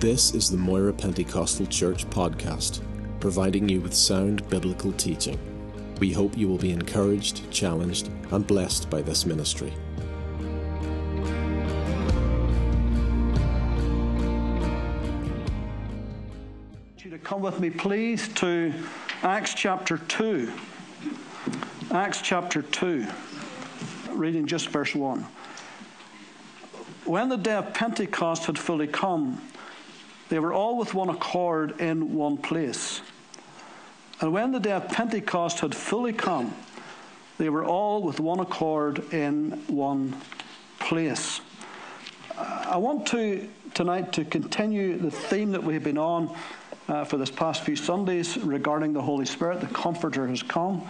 [0.00, 2.82] This is the Moira Pentecostal Church podcast,
[3.18, 5.38] providing you with sound biblical teaching.
[6.00, 9.72] We hope you will be encouraged, challenged, and blessed by this ministry.
[16.98, 18.74] you to come with me, please, to
[19.22, 20.52] Acts chapter 2.
[21.92, 23.06] Acts chapter 2,
[24.10, 25.26] reading just verse 1.
[27.06, 29.40] When the day of Pentecost had fully come,
[30.28, 33.00] they were all with one accord in one place.
[34.20, 36.54] And when the day of Pentecost had fully come,
[37.38, 40.16] they were all with one accord in one
[40.78, 41.40] place.
[42.38, 46.34] I want to tonight to continue the theme that we've been on
[46.88, 49.60] uh, for this past few Sundays regarding the Holy Spirit.
[49.60, 50.86] The Comforter has come.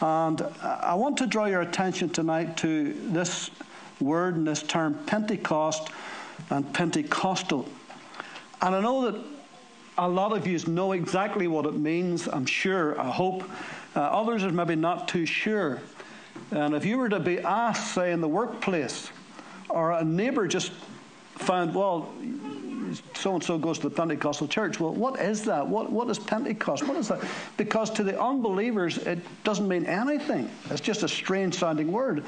[0.00, 3.50] And I want to draw your attention tonight to this
[4.00, 5.90] word and this term, Pentecost
[6.50, 7.68] and Pentecostal.
[8.62, 9.20] And I know that
[9.98, 13.48] a lot of you know exactly what it means, I'm sure, I hope.
[13.94, 15.80] Uh, others are maybe not too sure.
[16.50, 19.10] And if you were to be asked, say, in the workplace,
[19.68, 20.72] or a neighbour just
[21.34, 22.12] found, well,
[23.14, 24.78] so and so goes to the Pentecostal church.
[24.78, 25.66] Well, what is that?
[25.66, 26.86] What, what is Pentecost?
[26.86, 27.20] What is that?
[27.56, 30.50] Because to the unbelievers, it doesn't mean anything.
[30.70, 32.24] It's just a strange sounding word.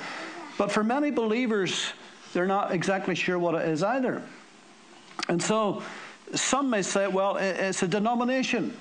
[0.57, 1.93] But for many believers,
[2.33, 4.23] they're not exactly sure what it is either.
[5.29, 5.83] And so
[6.35, 8.77] some may say, well, it's a denomination.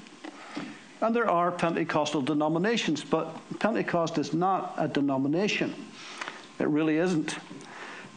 [1.02, 5.73] And there are Pentecostal denominations, but Pentecost is not a denomination.
[6.59, 7.38] It really isn't.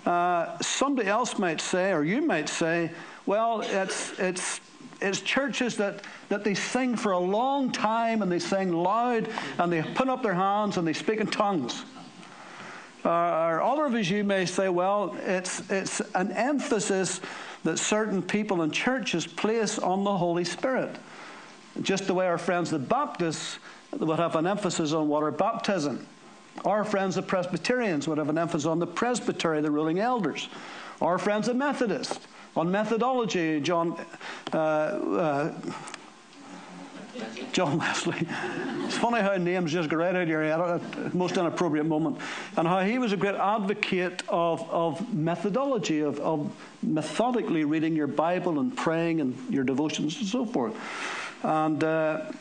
[0.06, 2.90] Uh, somebody else might say, or you might say,
[3.26, 4.60] well, it's, it's,
[5.02, 9.70] it's churches that, that they sing for a long time and they sing loud and
[9.70, 11.84] they put up their hands and they speak in tongues.
[13.04, 17.20] Uh, or other of you may say, well, it's, it's an emphasis
[17.64, 20.96] that certain people and churches place on the Holy Spirit.
[21.82, 23.58] Just the way our friends the Baptists
[23.92, 26.06] would have an emphasis on water baptism.
[26.64, 30.48] Our friends the Presbyterians would have an emphasis on the presbytery, the ruling elders.
[31.00, 32.26] Our friends the Methodists
[32.56, 33.98] on methodology, John.
[34.52, 35.52] Uh, uh,
[37.52, 38.26] John Wesley.
[38.84, 41.86] It's funny how names just go right out of your head at the most inappropriate
[41.86, 42.18] moment.
[42.56, 48.06] And how he was a great advocate of, of methodology, of, of methodically reading your
[48.06, 50.74] Bible and praying and your devotions and so forth.
[51.42, 52.32] And, uh,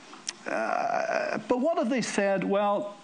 [0.48, 2.96] uh, but what if they said, well,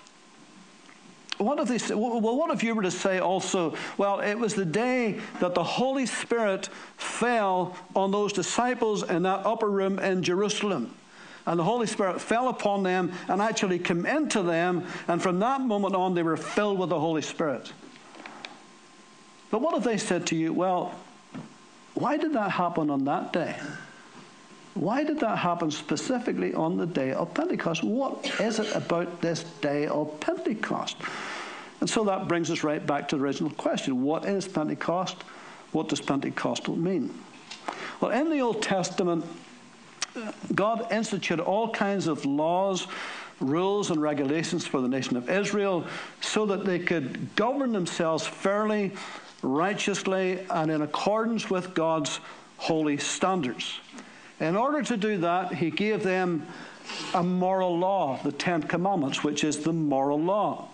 [1.37, 4.65] what if they well, what if you were to say also, well, it was the
[4.65, 10.95] day that the Holy Spirit fell on those disciples in that upper room in Jerusalem?
[11.45, 15.61] And the Holy Spirit fell upon them and actually came into them, and from that
[15.61, 17.71] moment on, they were filled with the Holy Spirit.
[19.51, 20.95] But what if they said to you, well,
[21.93, 23.55] why did that happen on that day?
[24.73, 27.83] Why did that happen specifically on the day of Pentecost?
[27.83, 30.97] What is it about this day of Pentecost?
[31.79, 35.23] And so that brings us right back to the original question what is Pentecost?
[35.71, 37.13] What does Pentecostal mean?
[38.01, 39.23] Well, in the Old Testament,
[40.53, 42.87] God instituted all kinds of laws,
[43.39, 45.85] rules, and regulations for the nation of Israel
[46.21, 48.93] so that they could govern themselves fairly,
[49.41, 52.19] righteously, and in accordance with God's
[52.57, 53.79] holy standards.
[54.39, 56.45] In order to do that, he gave them
[57.13, 60.69] a moral law, the Ten Commandments, which is the moral law.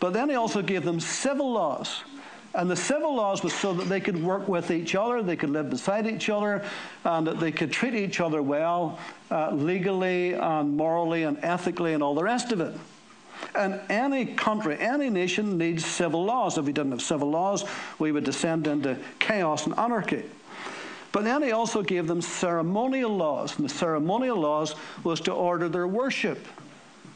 [0.00, 2.02] But then he also gave them civil laws.
[2.56, 5.50] And the civil laws was so that they could work with each other, they could
[5.50, 6.64] live beside each other,
[7.04, 8.98] and that they could treat each other well,
[9.30, 12.74] uh, legally and morally and ethically and all the rest of it.
[13.54, 16.56] And any country, any nation needs civil laws.
[16.56, 17.62] If we didn't have civil laws,
[17.98, 20.24] we would descend into chaos and anarchy.
[21.12, 23.56] But then he also gave them ceremonial laws.
[23.56, 24.74] And the ceremonial laws
[25.04, 26.46] was to order their worship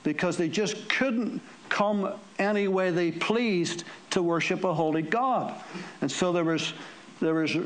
[0.02, 1.40] because they just couldn't
[1.70, 5.54] come any way they pleased to worship a holy God.
[6.00, 6.72] And so there was,
[7.20, 7.56] there was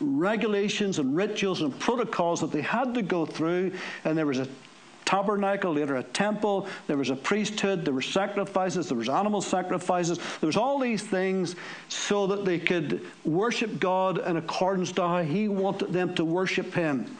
[0.00, 3.72] regulations and rituals and protocols that they had to go through,
[4.04, 4.48] and there was a
[5.04, 10.18] tabernacle, later a temple, there was a priesthood, there were sacrifices, there was animal sacrifices,
[10.40, 11.56] there was all these things
[11.88, 16.72] so that they could worship God in accordance to how He wanted them to worship
[16.72, 17.16] Him.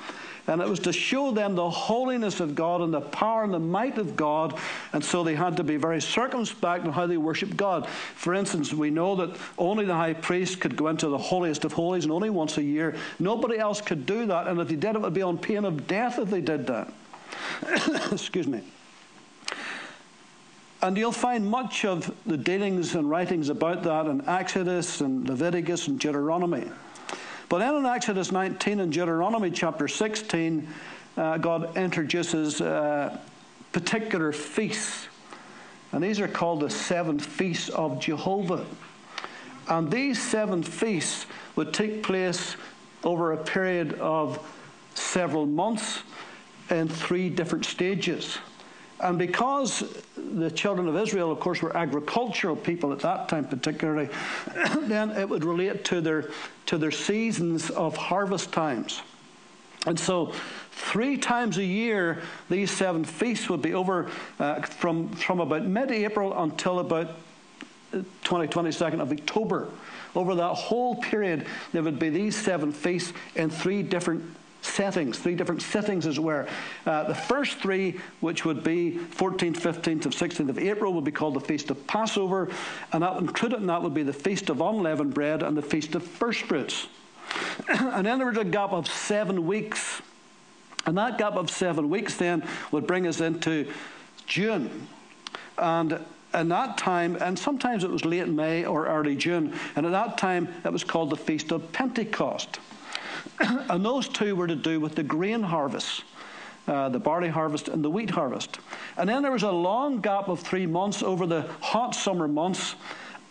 [0.49, 3.61] And it was to show them the holiness of God and the power and the
[3.61, 4.59] might of God.
[4.93, 7.89] And so they had to be very circumspect in how they worshiped God.
[7.89, 11.73] For instance, we know that only the high priest could go into the holiest of
[11.73, 12.97] holies and only once a year.
[13.21, 14.49] Nobody else could do that.
[14.49, 16.93] And if they did, it would be on pain of death if they did that.
[18.13, 18.63] Excuse me.
[20.83, 25.87] And you'll find much of the dealings and writings about that in Exodus and Leviticus
[25.87, 26.69] and Deuteronomy.
[27.53, 30.67] But then in Exodus 19 and Deuteronomy chapter 16,
[31.19, 33.19] uh, God introduces uh,
[33.73, 35.09] particular feasts.
[35.93, 38.65] And these are called the seven feasts of Jehovah.
[39.69, 42.57] And these seven feasts would take place
[43.05, 44.39] over a period of
[44.95, 46.05] several months
[46.71, 48.39] in three different stages.
[49.03, 49.85] And because
[50.17, 54.09] the children of Israel, of course, were agricultural people at that time, particularly,
[54.83, 56.31] then it would relate to their,
[56.67, 59.03] to their seasons of harvest times.
[59.87, 60.33] And so,
[60.71, 64.09] three times a year, these seven feasts would be over
[64.39, 67.17] uh, from, from about mid April until about
[68.23, 69.69] 20, 22nd of October.
[70.15, 74.23] Over that whole period, there would be these seven feasts in three different
[74.63, 76.47] settings, three different settings, as it were.
[76.87, 81.13] Uh, the first three, which would be 14th, 15th, and 16th of April, would be
[81.13, 82.49] called the Feast of Passover,
[82.93, 85.95] and that included in that would be the Feast of Unleavened Bread and the Feast
[85.95, 86.87] of First Fruits.
[87.69, 90.01] and then there was a gap of seven weeks.
[90.87, 93.71] And that gap of seven weeks then would bring us into
[94.27, 94.89] June.
[95.59, 96.05] And
[96.35, 100.19] in that time, and sometimes it was late May or early June, and at that
[100.19, 102.59] time it was called the Feast of Pentecost.
[103.71, 106.05] and those two were to do with the grain harvest.
[106.69, 108.61] Uh, the barley harvest and the wheat harvest.
[108.97, 112.77] And then there was a long gap of three months over the hot summer months,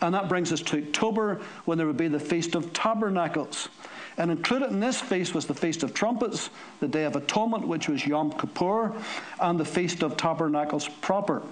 [0.02, 3.70] and that brings us to October when there would be the Feast of Tabernacles.
[4.18, 6.50] And included in this feast was the Feast of Trumpets,
[6.80, 8.92] the Day of Atonement, which was Yom Kippur,
[9.40, 11.42] and the Feast of Tabernacles proper.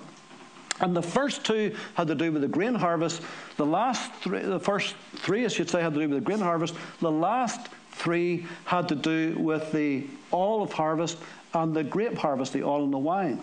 [0.81, 3.23] And the first two had to do with the grain harvest.
[3.57, 6.41] The last three, the first three, I should say, had to do with the grain
[6.41, 6.75] harvest.
[7.01, 11.19] The last Three had to do with the olive harvest
[11.55, 13.43] and the grape harvest, the oil and the wine.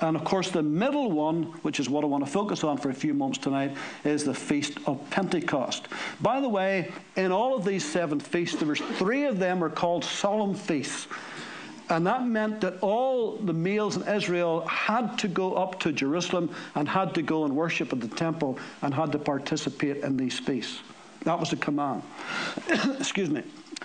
[0.00, 2.90] And of course, the middle one, which is what I want to focus on for
[2.90, 5.88] a few moments tonight, is the Feast of Pentecost.
[6.20, 10.04] By the way, in all of these seven feasts, there three of them are called
[10.04, 11.06] solemn feasts.
[11.90, 16.50] And that meant that all the males in Israel had to go up to Jerusalem
[16.74, 20.38] and had to go and worship at the temple and had to participate in these
[20.38, 20.80] feasts.
[21.24, 22.02] That was the command.
[22.98, 23.42] Excuse me.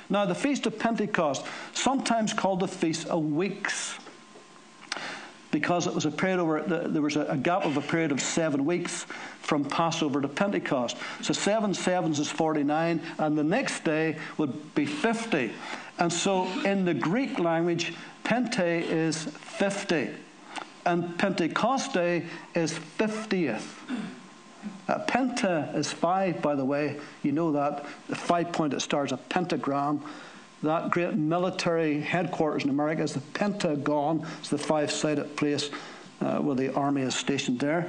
[0.09, 3.95] Now, the Feast of Pentecost, sometimes called the Feast of Weeks,
[5.51, 8.65] because it was a period over, there was a gap of a period of seven
[8.65, 9.05] weeks
[9.41, 10.97] from Passover to Pentecost.
[11.21, 15.51] So seven sevens is 49, and the next day would be 50.
[15.97, 17.93] And so in the Greek language,
[18.23, 20.09] Pente is 50,
[20.85, 23.65] and Pentecoste is 50th.
[24.89, 26.99] Uh, penta is five, by the way.
[27.21, 27.85] You know that.
[28.07, 30.01] The five pointed stars, a pentagram.
[30.63, 34.25] That great military headquarters in America is the Pentagon.
[34.39, 35.69] It's the five sided place
[36.21, 37.87] uh, where the army is stationed there.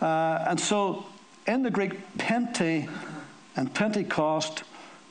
[0.00, 1.04] Uh, and so
[1.48, 2.88] in the Greek, Pente
[3.56, 4.62] and Pentecost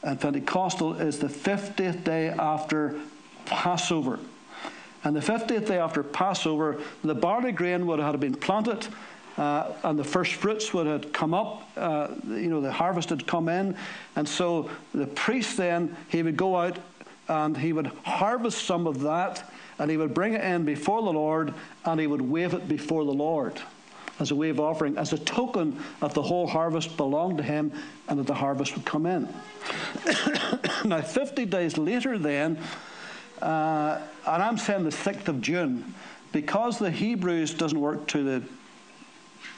[0.04, 2.98] and Pentecostal is the 50th day after
[3.46, 4.20] Passover.
[5.04, 8.88] And the 50th day after Passover, the barley grain would have been planted
[9.40, 11.64] uh, and the first fruits would have come up.
[11.78, 13.74] Uh, you know, the harvest had come in.
[14.18, 16.78] And so the priest then, he would go out
[17.30, 21.14] and he would harvest some of that and he would bring it in before the
[21.14, 21.54] Lord
[21.86, 23.62] and he would wave it before the Lord
[24.20, 27.72] as a wave offering, as a token that the whole harvest belonged to him
[28.10, 29.22] and that the harvest would come in.
[30.84, 32.60] now, 50 days later, then,
[33.42, 35.94] uh, and I'm saying the 6th of June,
[36.34, 38.44] because the Hebrews doesn't work to the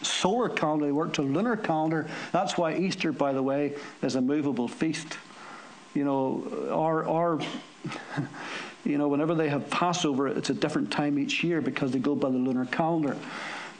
[0.03, 2.07] solar calendar, they work to lunar calendar.
[2.31, 5.17] That's why Easter, by the way, is a movable feast.
[5.93, 7.39] You know, our, our
[8.85, 12.15] you know, whenever they have Passover, it's a different time each year because they go
[12.15, 13.15] by the lunar calendar.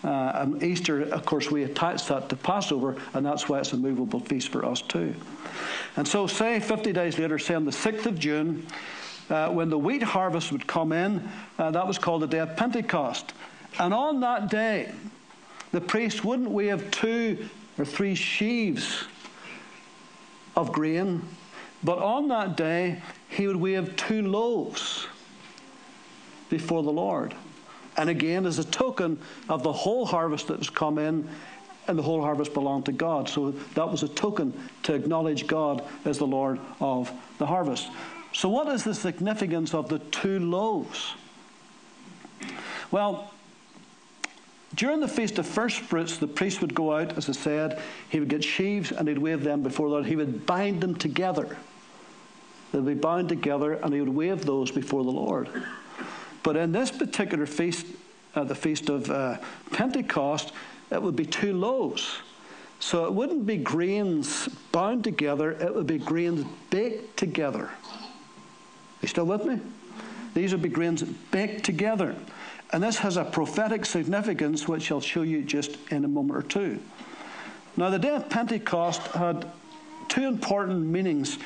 [0.03, 3.77] Uh, and Easter, of course, we attach that to Passover, and that's why it's a
[3.77, 5.13] movable feast for us too.
[5.95, 8.65] And so, say 50 days later, say on the 6th of June,
[9.29, 12.55] uh, when the wheat harvest would come in, uh, that was called the day of
[12.57, 13.33] Pentecost.
[13.79, 14.91] And on that day,
[15.71, 19.05] the priest wouldn't wave two or three sheaves
[20.55, 21.21] of grain,
[21.83, 25.07] but on that day he would wave two loaves
[26.49, 27.33] before the Lord.
[27.97, 31.27] And again, as a token of the whole harvest that was come in,
[31.87, 33.27] and the whole harvest belonged to God.
[33.27, 37.89] So that was a token to acknowledge God as the Lord of the harvest.
[38.33, 41.15] So, what is the significance of the two loaves?
[42.91, 43.33] Well,
[44.75, 48.19] during the Feast of First Fruits, the priest would go out, as I said, he
[48.19, 50.05] would get sheaves and he'd wave them before the Lord.
[50.05, 51.57] He would bind them together.
[52.71, 55.49] They'd be bound together and he would wave those before the Lord.
[56.43, 57.85] But in this particular feast,
[58.33, 59.37] uh, the Feast of uh,
[59.71, 60.53] Pentecost,
[60.89, 62.19] it would be two loaves.
[62.79, 67.65] So it wouldn't be grains bound together, it would be grains baked together.
[67.65, 69.59] Are you still with me?
[70.33, 72.15] These would be grains baked together.
[72.73, 76.47] And this has a prophetic significance, which I'll show you just in a moment or
[76.47, 76.79] two.
[77.75, 79.45] Now, the day of Pentecost had
[80.07, 81.37] two important meanings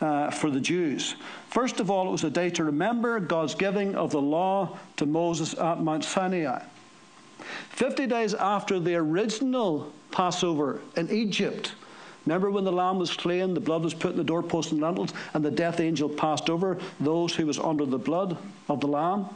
[0.00, 1.14] uh, for the Jews.
[1.48, 5.06] First of all, it was a day to remember God's giving of the law to
[5.06, 6.62] Moses at Mount Sinai.
[7.70, 11.74] Fifty days after the original Passover in Egypt,
[12.26, 15.12] remember when the lamb was slain, the blood was put in the doorposts and lintels,
[15.34, 18.36] and the death angel passed over those who was under the blood
[18.68, 19.28] of the lamb?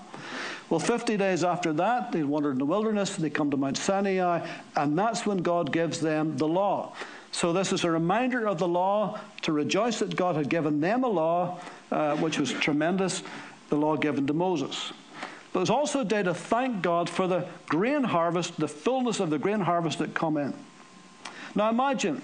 [0.70, 4.46] Well, 50 days after that, they wandered in the wilderness, they come to Mount Sinai,
[4.76, 6.94] and that's when God gives them the law.
[7.32, 11.04] So, this is a reminder of the law to rejoice that God had given them
[11.04, 11.60] a law,
[11.90, 13.22] uh, which was tremendous,
[13.70, 14.92] the law given to Moses.
[15.52, 19.30] But it's also a day to thank God for the grain harvest, the fullness of
[19.30, 20.54] the grain harvest that come in.
[21.54, 22.22] Now, imagine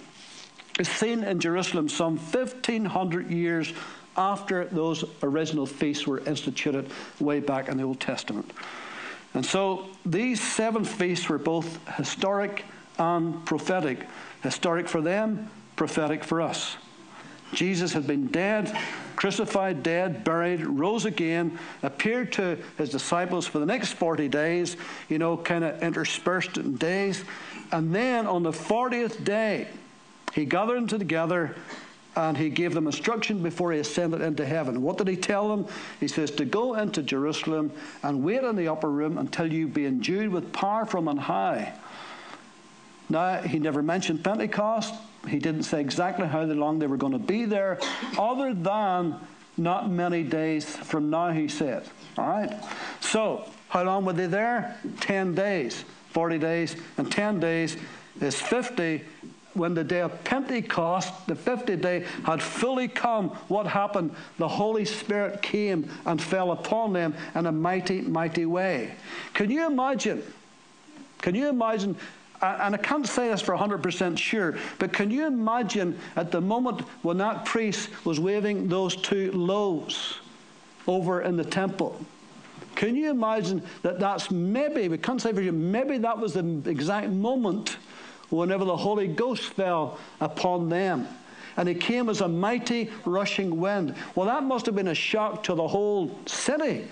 [0.79, 3.73] it's seen in Jerusalem some 1,500 years
[4.17, 6.91] after those original feasts were instituted
[7.21, 8.53] way back in the Old Testament.
[9.35, 12.65] And so these seven feasts were both historic
[12.99, 14.07] and prophetic.
[14.43, 16.77] Historic for them, prophetic for us.
[17.53, 18.77] Jesus had been dead,
[19.17, 24.77] crucified, dead, buried, rose again, appeared to his disciples for the next 40 days,
[25.09, 27.25] you know, kind of interspersed in days.
[27.71, 29.69] And then on the 40th day,
[30.33, 31.55] he gathered them together
[32.17, 34.83] and he gave them instruction before he ascended into heaven.
[34.83, 35.67] What did he tell them?
[36.01, 39.87] He says, To go into Jerusalem and wait in the upper room until you be
[39.87, 41.73] endued with power from on high.
[43.09, 44.95] Now, he never mentioned Pentecost.
[45.29, 47.79] He didn't say exactly how long they were going to be there,
[48.19, 49.17] other than
[49.57, 51.85] not many days from now, he said.
[52.19, 52.53] All right?
[53.01, 54.77] So, how long were they there?
[55.01, 55.85] 10 days.
[56.11, 57.77] 40 days and 10 days
[58.21, 59.03] is 50.
[59.55, 64.15] When the day of Pentecost, the 50th day, had fully come, what happened?
[64.39, 68.95] The Holy Spirit came and fell upon them in a mighty, mighty way.
[69.33, 70.23] Can you imagine?
[71.23, 71.97] Can you imagine
[72.43, 76.83] and I can't say this for 100% sure, but can you imagine at the moment
[77.03, 80.19] when that priest was waving those two loaves
[80.87, 81.99] over in the temple?
[82.75, 86.63] Can you imagine that that's maybe, we can't say for sure, maybe that was the
[86.67, 87.79] exact moment
[88.37, 91.07] whenever the Holy Ghost fell upon them.
[91.57, 93.95] And it came as a mighty rushing wind.
[94.15, 96.89] Well, that must have been a shock to the whole city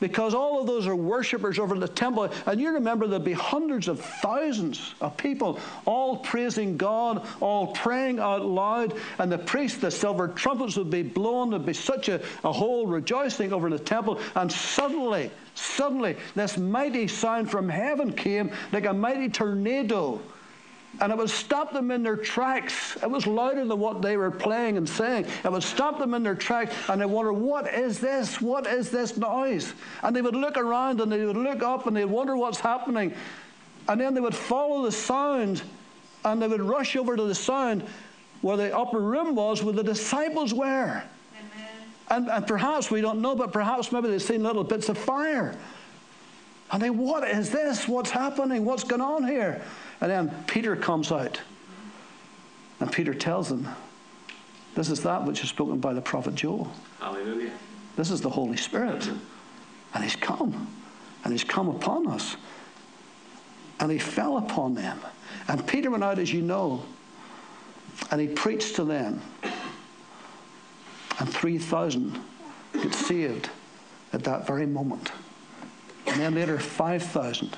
[0.00, 2.32] because all of those are worshippers over in the temple.
[2.46, 8.18] And you remember there'd be hundreds of thousands of people all praising God, all praying
[8.18, 8.94] out loud.
[9.18, 11.50] And the priests, the silver trumpets would be blown.
[11.50, 14.18] There'd be such a, a whole rejoicing over in the temple.
[14.34, 20.20] And suddenly, suddenly, this mighty sound from heaven came like a mighty tornado
[20.98, 22.96] and it would stop them in their tracks.
[23.02, 25.26] It was louder than what they were playing and saying.
[25.44, 28.40] It would stop them in their tracks, and they wonder, what is this?
[28.40, 29.72] What is this noise?
[30.02, 33.14] And they would look around and they would look up and they'd wonder what's happening.
[33.88, 35.62] And then they would follow the sound
[36.24, 37.84] and they would rush over to the sound
[38.42, 41.02] where the upper room was, where the disciples were.
[42.10, 45.56] And, and perhaps, we don't know, but perhaps maybe they've seen little bits of fire.
[46.72, 47.88] And they, what is this?
[47.88, 48.64] What's happening?
[48.64, 49.62] What's going on here?
[50.00, 51.40] And then Peter comes out.
[52.80, 53.68] And Peter tells them,
[54.74, 56.72] This is that which is spoken by the prophet Joel.
[56.98, 57.50] Hallelujah.
[57.96, 59.10] This is the Holy Spirit.
[59.94, 60.68] And he's come.
[61.24, 62.36] And he's come upon us.
[63.78, 64.98] And he fell upon them.
[65.48, 66.84] And Peter went out, as you know,
[68.10, 69.20] and he preached to them.
[71.18, 72.18] And 3,000
[72.82, 73.50] get saved
[74.12, 75.12] at that very moment.
[76.06, 77.56] And then later, 5,000.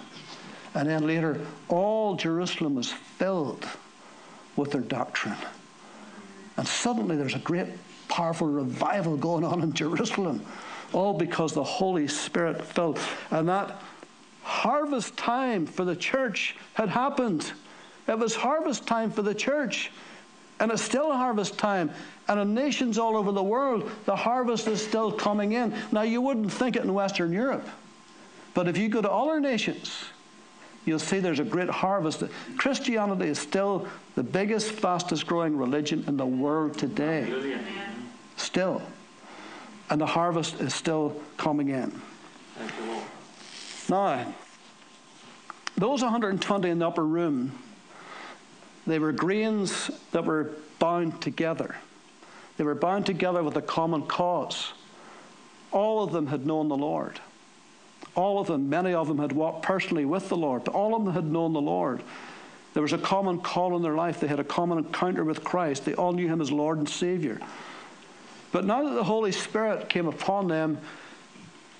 [0.74, 1.38] And then later,
[1.68, 3.66] all Jerusalem was filled
[4.56, 5.36] with their doctrine.
[6.56, 7.68] And suddenly there's a great,
[8.08, 10.44] powerful revival going on in Jerusalem,
[10.92, 12.98] all because the Holy Spirit filled.
[13.30, 13.80] And that
[14.42, 17.52] harvest time for the church had happened.
[18.08, 19.90] It was harvest time for the church.
[20.60, 21.90] And it's still harvest time.
[22.28, 25.74] And in nations all over the world, the harvest is still coming in.
[25.90, 27.66] Now, you wouldn't think it in Western Europe.
[28.54, 30.04] But if you go to all our nations,
[30.84, 32.22] you'll see there's a great harvest.
[32.56, 37.56] Christianity is still the biggest, fastest growing religion in the world today.
[38.36, 38.82] Still.
[39.90, 42.00] And the harvest is still coming in.
[43.88, 44.32] Now,
[45.76, 47.58] those 120 in the upper room,
[48.86, 51.76] they were grains that were bound together.
[52.56, 54.72] They were bound together with a common cause.
[55.70, 57.20] All of them had known the Lord.
[58.14, 61.04] All of them, many of them had walked personally with the Lord, but all of
[61.04, 62.02] them had known the Lord.
[62.74, 64.20] There was a common call in their life.
[64.20, 65.84] They had a common encounter with Christ.
[65.84, 67.40] They all knew him as Lord and Savior.
[68.50, 70.78] But now that the Holy Spirit came upon them,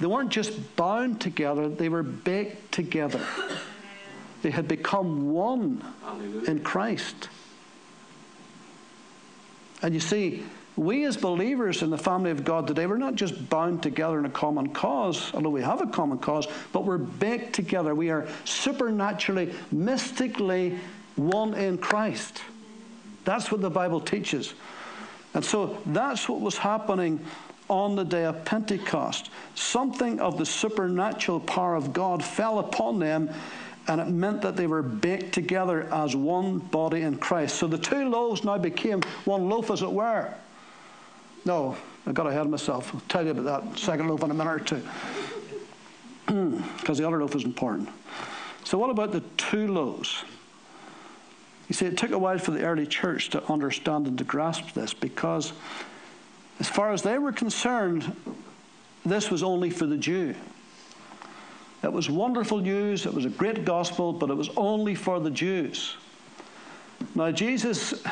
[0.01, 3.25] they weren't just bound together, they were baked together.
[4.43, 6.51] They had become one Hallelujah.
[6.51, 7.29] in Christ.
[9.83, 10.45] And you see,
[10.77, 14.25] we as believers in the family of God today, we're not just bound together in
[14.25, 17.95] a common cause, although we have a common cause, but we're baked together.
[17.95, 20.79] We are supernaturally, mystically
[21.17, 22.43] one in Christ.
[23.25, 24.55] That's what the Bible teaches.
[25.35, 27.21] And so that's what was happening
[27.69, 29.31] on the day of Pentecost.
[29.55, 33.31] Something of the supernatural power of God fell upon them,
[33.89, 37.57] and it meant that they were baked together as one body in Christ.
[37.57, 40.33] So the two loaves now became one loaf, as it were.
[41.45, 42.95] No, I got ahead of myself.
[42.95, 44.83] I'll tell you about that second loaf in a minute or two.
[46.79, 47.89] Because the other loaf is important.
[48.65, 50.25] So, what about the two loaves?
[51.69, 54.73] You see, it took a while for the early church to understand and to grasp
[54.73, 55.53] this because,
[56.61, 58.15] as far as they were concerned,
[59.05, 60.35] this was only for the Jew.
[61.83, 65.31] It was wonderful news, it was a great gospel, but it was only for the
[65.31, 65.97] Jews.
[67.15, 68.03] Now, Jesus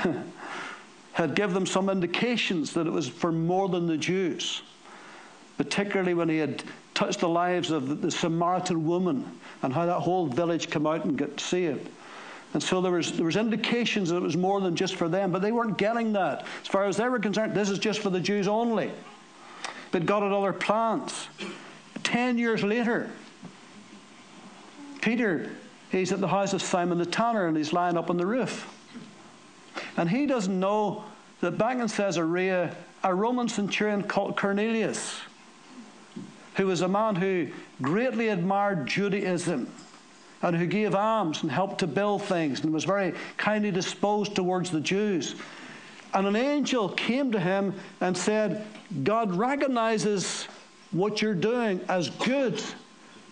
[1.13, 4.63] had given them some indications that it was for more than the Jews,
[5.57, 10.27] particularly when he had touched the lives of the Samaritan woman and how that whole
[10.27, 11.89] village came out and got saved.
[12.53, 15.31] And so there was, there was indications that it was more than just for them,
[15.31, 16.45] but they weren't getting that.
[16.63, 18.91] As far as they were concerned, this is just for the Jews only.
[19.93, 21.29] But God had other plans.
[22.03, 23.09] Ten years later,
[25.01, 25.51] Peter,
[25.91, 28.69] he's at the house of Simon the tanner and he's lying up on the roof.
[29.97, 31.05] And he doesn't know
[31.41, 35.21] that back in Caesarea, a Roman centurion called Cornelius,
[36.57, 37.49] who was a man who
[37.81, 39.69] greatly admired Judaism
[40.43, 44.71] and who gave alms and helped to build things and was very kindly disposed towards
[44.71, 45.35] the Jews.
[46.13, 48.65] And an angel came to him and said,
[49.05, 50.49] God recognizes
[50.91, 52.61] what you're doing as good.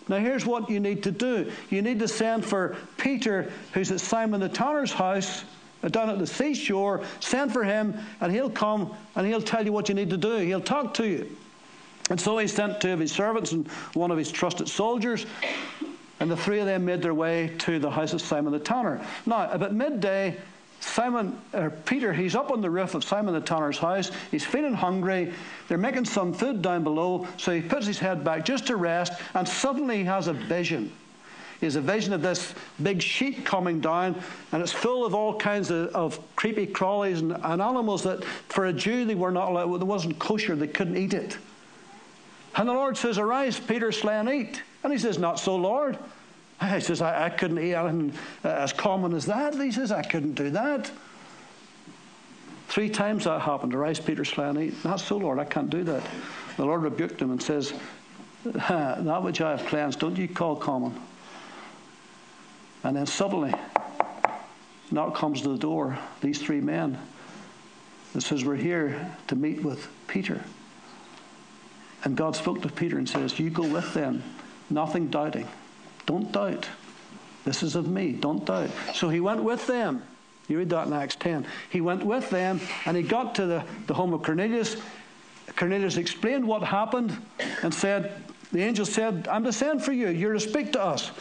[0.09, 4.01] Now, here's what you need to do you need to send for Peter, who's at
[4.01, 5.45] Simon the Tanner's house
[5.83, 9.71] uh, down at the seashore, send for him, and he'll come and he'll tell you
[9.71, 10.37] what you need to do.
[10.37, 11.37] He'll talk to you.
[12.09, 15.27] And so he sent two of his servants and one of his trusted soldiers,
[16.19, 19.05] and the three of them made their way to the house of Simon the tanner.
[19.27, 20.37] Now, about midday,
[20.79, 24.11] Simon, uh, Peter, he's up on the roof of Simon the tanner's house.
[24.31, 25.33] He's feeling hungry.
[25.67, 29.13] They're making some food down below, so he puts his head back just to rest,
[29.33, 30.91] and suddenly he has a vision
[31.59, 34.15] He has a vision of this big sheet coming down,
[34.53, 38.67] and it's full of all kinds of, of creepy crawlies and, and, animals that, for
[38.67, 39.81] a Jew, they were not allowed.
[39.81, 41.37] It wasn't kosher; they couldn't eat it.
[42.55, 45.97] And the Lord says, "Arise, Peter, slay and eat." And he says, "Not so, Lord."
[46.61, 50.03] He says, "I, I couldn't eat anything uh, as common as that." He says, "I
[50.03, 50.91] couldn't do that."
[52.69, 53.73] Three times that happened.
[53.73, 54.85] Arise, Peter, slay and eat.
[54.85, 55.39] Not so, Lord.
[55.39, 56.03] I can't do that.
[56.55, 57.73] The Lord rebuked him and says,
[58.43, 60.93] That which I have cleansed, don't you call common.
[62.83, 63.55] And then suddenly,
[64.91, 65.97] knock comes to the door.
[66.21, 66.99] These three men.
[68.13, 70.43] It says, We're here to meet with Peter.
[72.03, 74.21] And God spoke to Peter and says, You go with them,
[74.69, 75.47] nothing doubting.
[76.09, 76.67] Don't doubt.
[77.45, 78.13] This is of me.
[78.13, 78.71] Don't doubt.
[78.95, 80.01] So he went with them.
[80.47, 81.45] You read that in Acts 10.
[81.69, 84.77] He went with them and he got to the, the home of Cornelius.
[85.55, 87.15] Cornelius explained what happened
[87.61, 90.09] and said, The angel said, I'm to send for you.
[90.09, 91.11] You're to speak to us.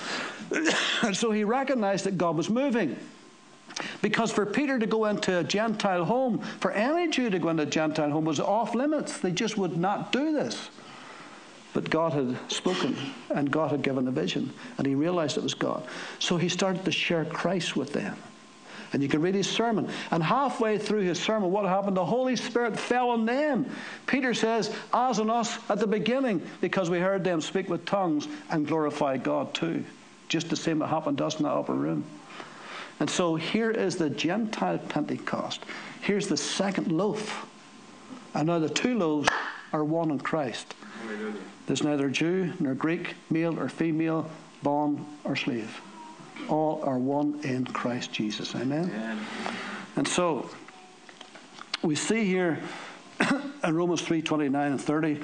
[1.03, 2.97] and so he recognized that God was moving.
[4.01, 7.65] Because for Peter to go into a Gentile home, for any Jew to go into
[7.65, 9.19] a Gentile home, was off limits.
[9.19, 10.71] They just would not do this.
[11.79, 12.97] But God had spoken
[13.31, 15.87] and God had given a vision, and he realized it was God.
[16.19, 18.17] So he started to share Christ with them.
[18.93, 19.89] And you can read his sermon.
[20.11, 21.97] And halfway through his sermon, what happened?
[21.97, 23.71] The Holy Spirit fell on them.
[24.09, 28.27] Peter says, as on us at the beginning, because we heard them speak with tongues
[28.51, 29.85] and glorify God too
[30.27, 32.05] just the same that happened to us in that upper room.
[32.99, 35.61] And so here is the Gentile Pentecost.
[36.01, 37.47] Here's the second loaf.
[38.35, 39.29] And now the two loaves
[39.73, 40.75] are one in Christ.
[41.69, 44.29] There's neither Jew nor Greek, male or female,
[44.63, 45.83] bond or slave.
[46.49, 48.55] All are one in Christ Jesus.
[48.55, 48.85] Amen?
[48.85, 49.19] Amen.
[49.97, 50.49] And so
[51.83, 52.59] we see here
[53.65, 55.21] in Romans 3 29 and 30,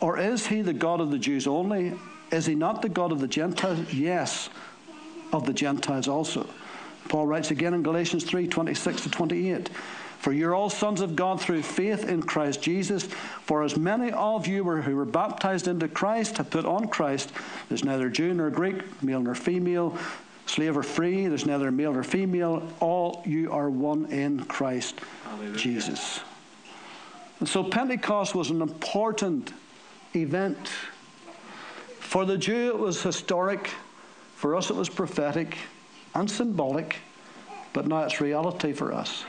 [0.00, 1.92] or is he the God of the Jews only?
[2.32, 3.92] Is he not the God of the Gentiles?
[3.92, 4.48] Yes,
[5.34, 6.48] of the Gentiles also.
[7.10, 9.68] Paul writes again in Galatians 3 26 to 28.
[10.24, 13.04] For you're all sons of God through faith in Christ Jesus.
[13.42, 17.30] For as many of you were, who were baptized into Christ have put on Christ.
[17.68, 19.98] There's neither Jew nor Greek, male nor female,
[20.46, 22.66] slave or free, there's neither male nor female.
[22.80, 25.58] All you are one in Christ Hallelujah.
[25.58, 26.20] Jesus.
[27.40, 29.52] And so Pentecost was an important
[30.16, 30.68] event.
[32.00, 33.68] For the Jew, it was historic.
[34.36, 35.58] For us, it was prophetic
[36.14, 36.96] and symbolic.
[37.74, 39.26] But now it's reality for us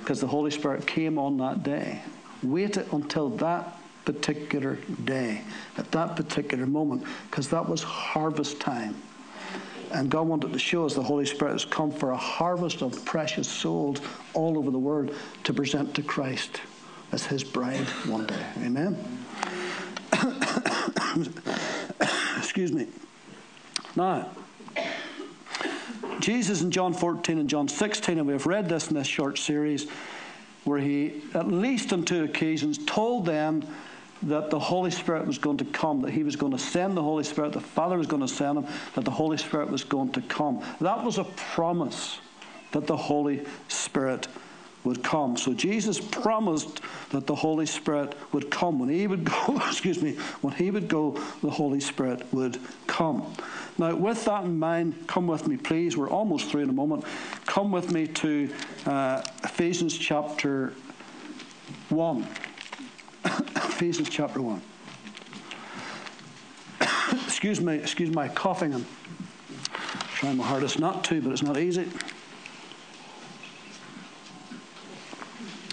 [0.00, 2.02] because the Holy Spirit came on that day.
[2.42, 5.42] Wait until that particular day,
[5.76, 8.94] at that particular moment, because that was harvest time.
[9.92, 13.04] And God wanted to show us the Holy Spirit has come for a harvest of
[13.04, 14.00] precious souls
[14.34, 16.60] all over the world to present to Christ
[17.12, 18.46] as his bride one day.
[18.58, 18.96] Amen?
[22.38, 22.86] Excuse me.
[23.96, 24.30] Now,
[26.20, 29.38] Jesus in John 14 and John 16, and we have read this in this short
[29.38, 29.88] series,
[30.64, 33.64] where he, at least on two occasions, told them
[34.22, 37.02] that the Holy Spirit was going to come, that He was going to send the
[37.02, 40.12] Holy Spirit, the Father was going to send Him, that the Holy Spirit was going
[40.12, 40.62] to come.
[40.80, 42.18] That was a promise
[42.72, 44.28] that the Holy Spirit
[44.84, 45.36] would come.
[45.36, 46.80] So Jesus promised
[47.10, 48.78] that the Holy Spirit would come.
[48.78, 53.34] When He would go, excuse me, when He would go, the Holy Spirit would come.
[53.80, 55.96] Now, with that in mind, come with me, please.
[55.96, 57.02] We're almost through in a moment.
[57.46, 58.52] Come with me to
[58.84, 60.74] uh, Ephesians chapter
[61.88, 62.22] 1.
[63.24, 64.60] Ephesians chapter 1.
[67.24, 68.74] excuse me, excuse my coughing.
[68.74, 68.84] I'm
[70.12, 71.88] trying my hardest not to, but it's not easy.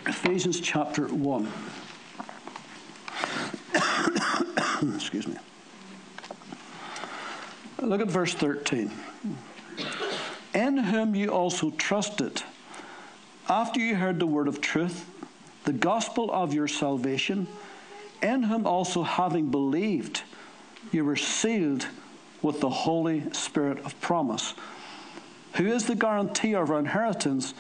[0.06, 1.52] Ephesians chapter 1.
[4.96, 5.36] excuse me.
[7.82, 8.92] Look at verse 13.
[10.54, 12.44] In whom you also trusted,
[13.48, 15.06] after you heard the word of truth
[15.66, 17.46] the gospel of your salvation,
[18.22, 20.24] in whom also having believed,
[20.94, 21.86] you were sealed
[22.42, 24.54] with the Holy Spirit of promise,
[25.56, 27.54] who is the guarantee of our inheritance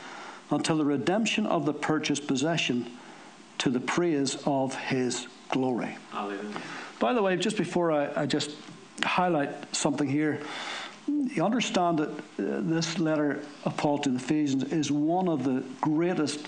[0.49, 2.89] until the redemption of the purchased possession
[3.57, 5.97] to the praise of his glory.
[6.11, 6.61] Hallelujah.
[6.99, 8.51] By the way, just before I, I just
[9.03, 10.41] highlight something here,
[11.07, 15.63] you understand that uh, this letter of Paul to the Ephesians is one of the
[15.81, 16.47] greatest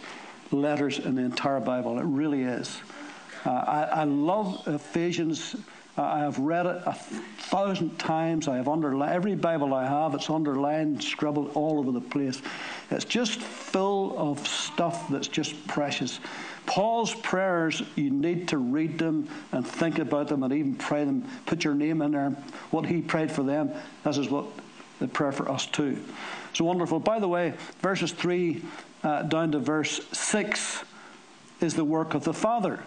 [0.51, 1.99] letters in the entire Bible.
[1.99, 2.81] It really is.
[3.45, 5.55] Uh, I, I, love Ephesians.
[5.99, 8.47] I have read it a thousand times.
[8.47, 10.13] I have underlined every Bible I have.
[10.15, 12.41] It's underlined, scribbled all over the place.
[12.89, 16.19] It's just full of stuff that's just precious.
[16.65, 21.27] Paul's prayers, you need to read them and think about them and even pray them.
[21.45, 22.29] Put your name in there.
[22.71, 23.71] What he prayed for them,
[24.03, 24.45] this is what
[24.99, 25.97] the prayer for us too.
[26.53, 26.99] So wonderful.
[26.99, 28.63] By the way, verses 3
[29.03, 30.83] uh, down to verse 6
[31.61, 32.79] is the work of the Father.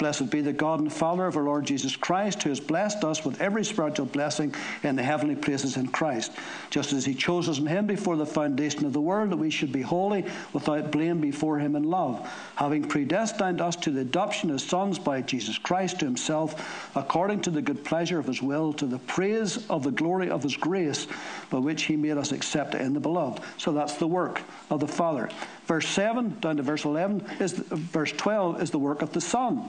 [0.00, 3.22] Blessed be the God and Father of our Lord Jesus Christ, who has blessed us
[3.22, 6.32] with every spiritual blessing in the heavenly places in Christ,
[6.70, 9.50] just as He chose us in Him before the foundation of the world, that we
[9.50, 14.50] should be holy, without blame before Him in love, having predestined us to the adoption
[14.50, 18.72] as sons by Jesus Christ to Himself, according to the good pleasure of His will,
[18.72, 21.08] to the praise of the glory of His grace,
[21.50, 23.42] by which He made us accepted in the beloved.
[23.58, 25.28] So that's the work of the Father.
[25.66, 29.68] Verse 7 down to verse 11 is verse 12 is the work of the Son.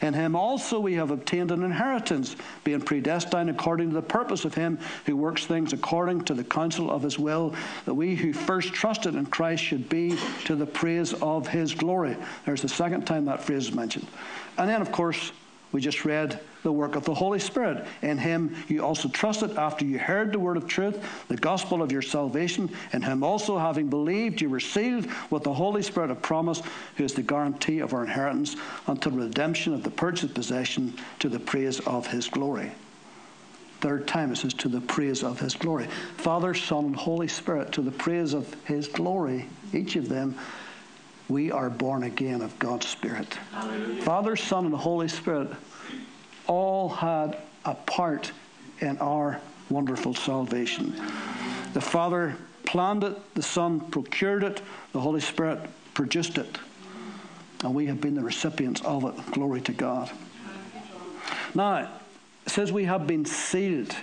[0.00, 4.54] In him also we have obtained an inheritance, being predestined according to the purpose of
[4.54, 8.72] him who works things according to the counsel of his will, that we who first
[8.72, 12.16] trusted in Christ should be to the praise of his glory.
[12.46, 14.06] There's the second time that phrase is mentioned.
[14.56, 15.32] And then, of course,
[15.70, 17.86] we just read the work of the Holy Spirit.
[18.02, 21.92] In him you also trusted after you heard the word of truth, the gospel of
[21.92, 22.70] your salvation.
[22.92, 26.62] In him also, having believed, you were sealed with the Holy Spirit of promise,
[26.96, 31.40] who is the guarantee of our inheritance until redemption of the purchased possession to the
[31.40, 32.72] praise of his glory.
[33.80, 35.86] Third time it says, to the praise of his glory.
[36.16, 40.36] Father, Son, and Holy Spirit, to the praise of his glory, each of them
[41.28, 43.34] we are born again of God's Spirit.
[43.52, 44.02] Hallelujah.
[44.02, 45.48] Father, Son, and Holy Spirit
[46.46, 48.32] all had a part
[48.80, 50.94] in our wonderful salvation.
[51.74, 54.62] The Father planned it, the Son procured it,
[54.92, 55.60] the Holy Spirit
[55.94, 56.58] produced it.
[57.62, 59.32] And we have been the recipients of it.
[59.32, 60.10] Glory to God.
[61.54, 61.90] Now,
[62.46, 63.94] it says we have been sealed.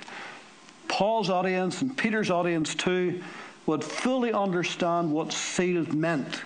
[0.88, 3.24] Paul's audience and Peter's audience too
[3.66, 6.44] would fully understand what sealed meant.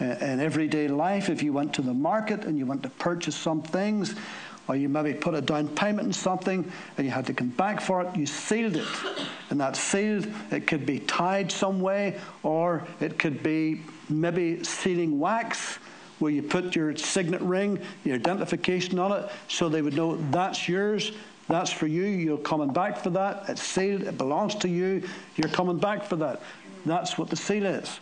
[0.00, 3.62] In everyday life, if you went to the market and you went to purchase some
[3.62, 4.14] things,
[4.66, 7.80] or you maybe put a down payment in something and you had to come back
[7.80, 8.86] for it, you sealed it.
[9.50, 15.18] And that sealed, it could be tied some way, or it could be maybe sealing
[15.18, 15.78] wax
[16.18, 20.68] where you put your signet ring, your identification on it, so they would know that's
[20.68, 21.12] yours,
[21.48, 25.02] that's for you, you're coming back for that, it's sealed, it belongs to you,
[25.36, 26.40] you're coming back for that.
[26.86, 27.98] That's what the seal is.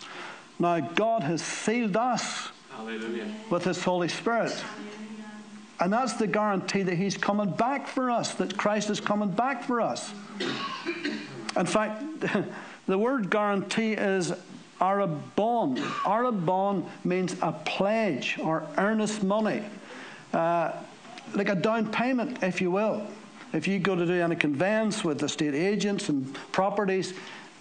[0.58, 3.26] Now, God has sealed us Hallelujah.
[3.50, 4.52] with His Holy Spirit.
[5.80, 9.64] And that's the guarantee that He's coming back for us, that Christ is coming back
[9.64, 10.12] for us.
[11.56, 12.04] In fact,
[12.86, 14.32] the word guarantee is
[14.80, 15.78] arrabon.
[16.04, 19.62] Arrabon means a pledge or earnest money,
[20.32, 20.72] uh,
[21.34, 23.06] like a down payment, if you will.
[23.52, 27.12] If you go to do any conveyance with estate agents and properties,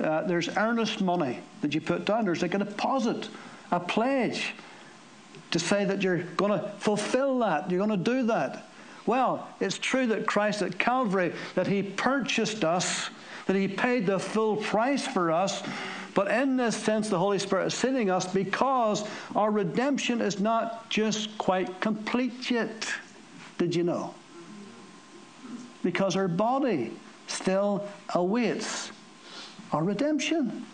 [0.01, 2.25] uh, there's earnest money that you put down.
[2.25, 3.29] There's like a deposit,
[3.71, 4.53] a pledge
[5.51, 8.67] to say that you're going to fulfill that, you're going to do that.
[9.05, 13.09] Well, it's true that Christ at Calvary, that He purchased us,
[13.47, 15.63] that He paid the full price for us.
[16.13, 20.89] But in this sense, the Holy Spirit is sending us because our redemption is not
[20.89, 22.87] just quite complete yet.
[23.57, 24.13] Did you know?
[25.83, 26.91] Because our body
[27.27, 28.91] still awaits
[29.71, 30.65] our redemption.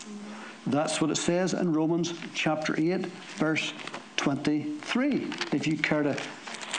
[0.66, 3.06] That's what it says in Romans chapter 8,
[3.36, 3.72] verse
[4.16, 5.32] 23.
[5.52, 6.16] If you care to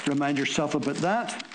[0.06, 1.46] remind yourself about that.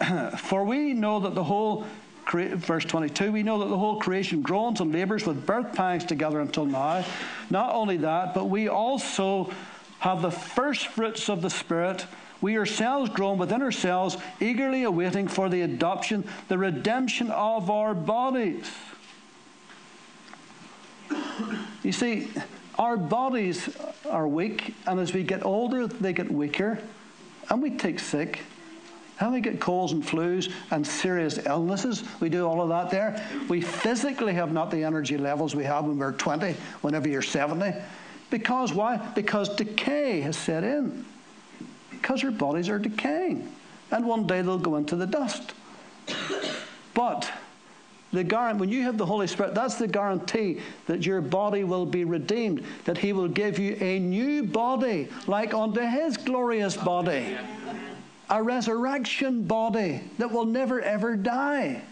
[0.38, 1.86] For we know that the whole,
[2.32, 6.40] verse 22, we know that the whole creation groans and labors with birth pangs together
[6.40, 7.04] until now.
[7.50, 9.52] Not only that, but we also
[10.00, 12.06] have the first fruits of the Spirit.
[12.40, 18.68] We ourselves groan within ourselves, eagerly awaiting for the adoption, the redemption of our bodies.
[21.82, 22.28] You see,
[22.78, 23.68] our bodies
[24.10, 26.78] are weak, and as we get older, they get weaker,
[27.50, 28.40] and we take sick.
[29.20, 32.02] And we get colds and flus and serious illnesses.
[32.18, 33.24] We do all of that there.
[33.48, 37.72] We physically have not the energy levels we have when we're 20, whenever you're 70.
[38.30, 38.96] Because why?
[39.14, 41.04] Because decay has set in.
[41.90, 43.54] Because our bodies are decaying.
[43.92, 45.52] And one day they'll go into the dust.
[46.94, 47.30] But
[48.12, 51.86] the guarantee, when you have the Holy Spirit, that's the guarantee that your body will
[51.86, 57.36] be redeemed, that He will give you a new body, like unto His glorious body,
[58.28, 61.82] a resurrection body that will never ever die,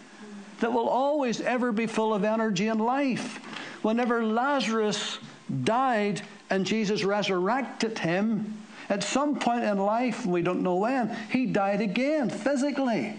[0.59, 3.37] that will always ever be full of energy and life.
[3.81, 5.17] Whenever Lazarus
[5.63, 8.57] died and Jesus resurrected him,
[8.89, 13.15] at some point in life, we don't know when, he died again physically.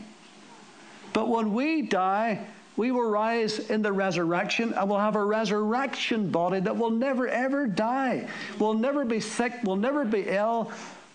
[1.12, 6.30] But when we die, we will rise in the resurrection and we'll have a resurrection
[6.30, 8.28] body that will never ever die.
[8.58, 10.72] We'll never be sick, we'll never be ill.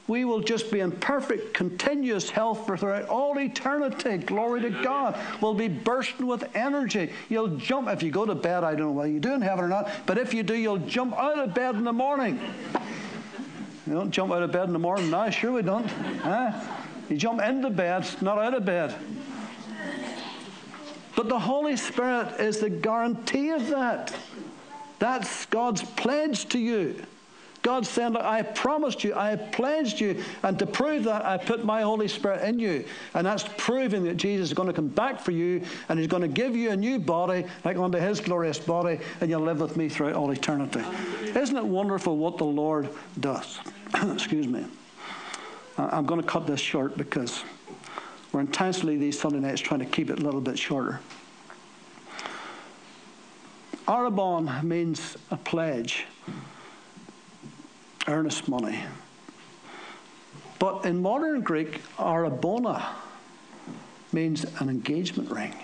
[0.08, 4.17] We will just be in perfect, continuous health for throughout all eternity.
[4.20, 5.20] Glory to God.
[5.41, 7.12] We'll be bursting with energy.
[7.28, 8.63] You'll jump if you go to bed.
[8.63, 10.78] I don't know whether you do in heaven or not, but if you do, you'll
[10.78, 12.39] jump out of bed in the morning.
[13.86, 15.86] You don't jump out of bed in the morning now, sure we don't.
[15.86, 16.54] Huh?
[17.10, 18.96] You jump into bed, not out of bed.
[21.17, 24.15] But the Holy Spirit is the guarantee of that.
[24.99, 27.03] That's God's pledge to you.
[27.63, 31.82] God said, I promised you, I pledged you, and to prove that, I put my
[31.82, 32.86] Holy Spirit in you.
[33.15, 36.21] And that's proving that Jesus is going to come back for you, and He's going
[36.21, 39.75] to give you a new body, like unto His glorious body, and you'll live with
[39.75, 40.84] me throughout all eternity.
[41.36, 43.60] Isn't it wonderful what the Lord does?
[43.95, 44.67] Excuse me.
[45.80, 47.43] I'm going to cut this short because
[48.38, 51.00] we're intensely these Sunday nights trying to keep it a little bit shorter.
[53.88, 56.06] Arabon means a pledge,
[58.08, 58.80] earnest money.
[60.60, 62.88] But in modern Greek, arabona
[64.13, 65.56] means an engagement ring.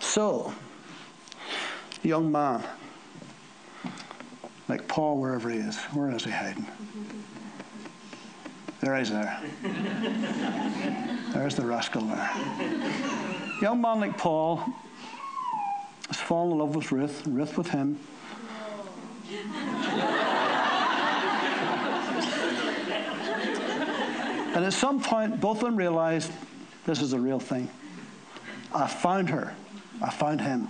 [0.00, 0.52] So,
[2.02, 2.64] young man,
[4.68, 6.66] like Paul, wherever he is, where is he hiding?
[8.80, 9.40] There there.
[11.32, 12.30] There's the rascal there.
[13.60, 14.56] Young man like Paul
[16.08, 17.98] has fallen in love with Ruth, Ruth with him.
[24.54, 26.30] and at some point, both of them realized
[26.84, 27.68] this is a real thing.
[28.74, 29.54] I found her.
[30.02, 30.68] I found him.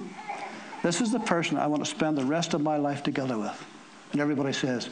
[0.83, 3.67] This is the person I want to spend the rest of my life together with.
[4.13, 4.89] And everybody says,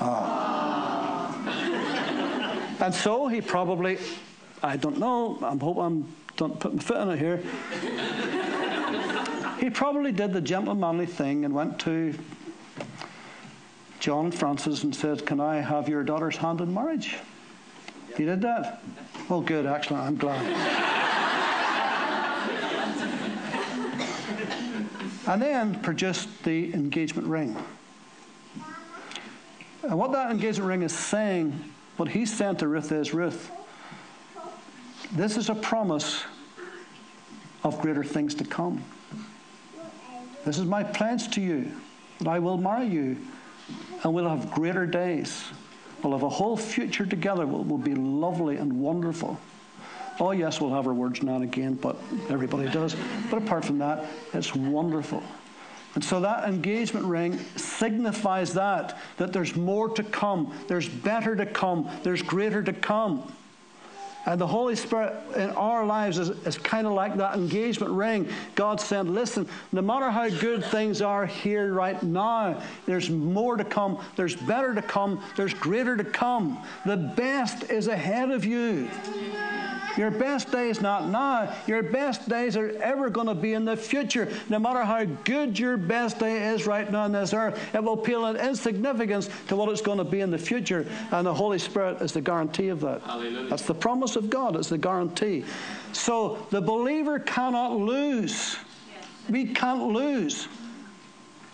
[0.00, 0.85] ah.
[2.80, 3.98] And so he probably,
[4.62, 7.42] I don't know, I'm hope I'm don't put my foot in it here.
[9.58, 12.14] he probably did the gentlemanly thing and went to
[14.00, 17.16] John Francis and said, Can I have your daughter's hand in marriage?
[18.16, 18.82] He did that?
[19.30, 20.44] Oh, good, actually, I'm glad.
[25.26, 27.56] and then produced the engagement ring.
[29.82, 33.50] And what that engagement ring is saying, what he sent to Ruth is Ruth,
[35.12, 36.24] this is a promise
[37.62, 38.84] of greater things to come.
[40.44, 41.72] This is my pledge to you
[42.18, 43.16] that I will marry you
[44.02, 45.44] and we'll have greater days.
[46.02, 47.46] We'll have a whole future together.
[47.46, 49.40] Will be lovely and wonderful.
[50.20, 51.96] Oh, yes, we'll have our words now and again, but
[52.30, 52.96] everybody does.
[53.30, 55.22] But apart from that, it's wonderful.
[55.96, 61.46] And so that engagement ring signifies that, that there's more to come, there's better to
[61.46, 63.32] come, there's greater to come.
[64.26, 68.28] And the Holy Spirit in our lives is, is kind of like that engagement ring.
[68.56, 73.64] God said, listen, no matter how good things are here right now, there's more to
[73.64, 76.62] come, there's better to come, there's greater to come.
[76.84, 78.90] The best is ahead of you.
[79.96, 81.54] Your best day is not now.
[81.66, 84.28] Your best days are ever going to be in the future.
[84.48, 87.96] No matter how good your best day is right now on this earth, it will
[87.96, 90.86] pale in insignificance to what it's going to be in the future.
[91.10, 93.02] And the Holy Spirit is the guarantee of that.
[93.02, 93.48] Hallelujah.
[93.48, 95.44] That's the promise of God, it's the guarantee.
[95.92, 98.56] So the believer cannot lose.
[99.28, 100.48] We can't lose.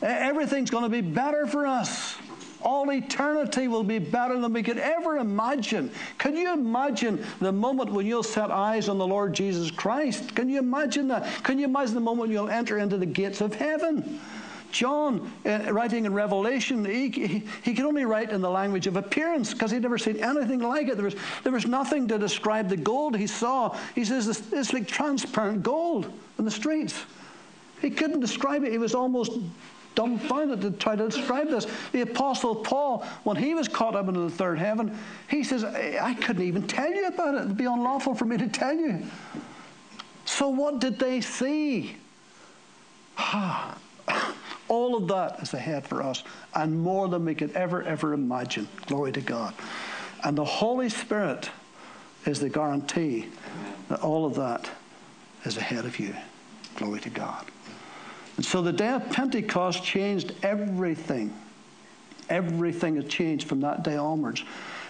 [0.03, 2.17] Everything's going to be better for us.
[2.63, 5.91] All eternity will be better than we could ever imagine.
[6.19, 10.35] Can you imagine the moment when you'll set eyes on the Lord Jesus Christ?
[10.35, 11.45] Can you imagine that?
[11.45, 14.21] Can you imagine the moment you'll enter into the gates of heaven?
[14.73, 18.97] John, uh, writing in Revelation, he, he, he, could only write in the language of
[18.97, 20.97] appearance because he'd never seen anything like it.
[20.97, 23.77] There was, there was nothing to describe the gold he saw.
[23.95, 27.05] He says it's, it's like transparent gold in the streets.
[27.83, 28.73] He couldn't describe it.
[28.73, 29.33] He was almost
[29.95, 31.67] dumbfounded to try to describe this.
[31.93, 36.15] The Apostle Paul, when he was caught up into the third heaven, he says, I
[36.15, 37.43] couldn't even tell you about it.
[37.43, 39.03] It'd be unlawful for me to tell you.
[40.25, 41.97] So, what did they see?
[44.69, 46.23] All of that is ahead for us,
[46.55, 48.69] and more than we could ever, ever imagine.
[48.87, 49.53] Glory to God.
[50.25, 51.51] And the Holy Spirit
[52.25, 53.29] is the guarantee
[53.89, 54.71] that all of that
[55.45, 56.15] is ahead of you.
[56.77, 57.45] Glory to God.
[58.37, 61.37] And so the day of Pentecost changed everything.
[62.29, 64.45] Everything had changed from that day onwards.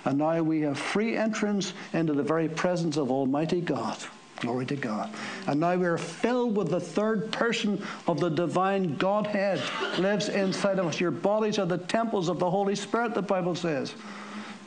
[0.04, 3.96] And now we have free entrance into the very presence of Almighty God.
[4.40, 5.14] Glory to God.
[5.46, 9.62] And now we are filled with the third person of the divine Godhead
[9.98, 10.98] lives inside of us.
[10.98, 13.94] Your bodies are the temples of the Holy Spirit, the Bible says.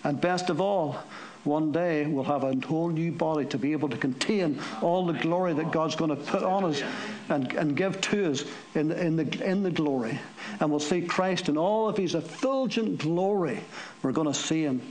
[0.05, 0.97] And best of all,
[1.45, 5.13] one day we'll have a whole new body to be able to contain all the
[5.13, 6.81] glory that God's going to put on us
[7.29, 10.19] and, and give to us in, in, the, in the glory.
[10.59, 13.61] And we'll see Christ in all of his effulgent glory.
[14.01, 14.81] We're going to see him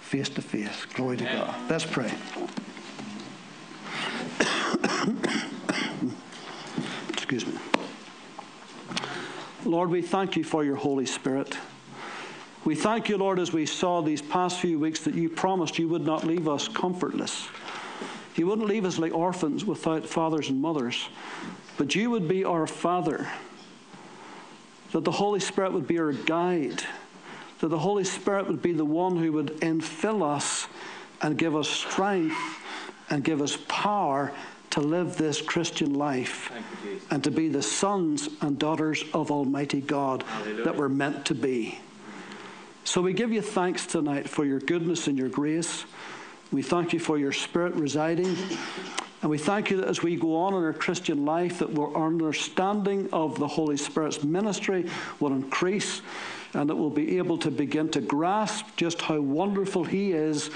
[0.00, 0.86] face to face.
[0.94, 1.70] Glory to God.
[1.70, 2.12] Let's pray.
[7.10, 7.58] Excuse me.
[9.64, 11.58] Lord, we thank you for your Holy Spirit.
[12.64, 15.88] We thank you, Lord, as we saw these past few weeks that you promised you
[15.88, 17.48] would not leave us comfortless.
[18.36, 21.08] You wouldn't leave us like orphans without fathers and mothers,
[21.76, 23.28] but you would be our Father.
[24.92, 26.82] That the Holy Spirit would be our guide.
[27.60, 30.68] That the Holy Spirit would be the one who would infill us
[31.20, 32.36] and give us strength
[33.10, 34.32] and give us power
[34.70, 36.52] to live this Christian life
[36.84, 40.64] you, and to be the sons and daughters of Almighty God Hallelujah.
[40.64, 41.80] that we're meant to be.
[42.84, 45.84] So we give you thanks tonight for your goodness and your grace.
[46.50, 48.36] We thank you for your spirit residing.
[49.20, 52.06] And we thank you that as we go on in our Christian life, that our
[52.06, 54.88] understanding of the Holy Spirit's ministry
[55.18, 56.02] will increase
[56.54, 60.50] and that we'll be able to begin to grasp just how wonderful He is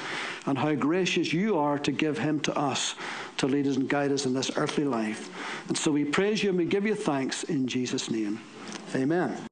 [0.46, 2.94] and how gracious you are to give Him to us
[3.38, 5.30] to lead us and guide us in this earthly life.
[5.68, 8.40] And so we praise you and we give you thanks in Jesus' name.
[8.94, 9.51] Amen.